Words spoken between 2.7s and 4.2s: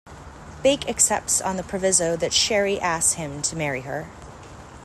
asks him to marry her.